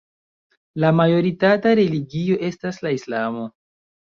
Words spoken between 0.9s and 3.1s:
majoritata religio estas la